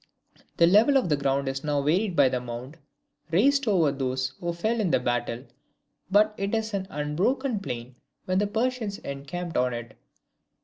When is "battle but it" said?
4.99-6.53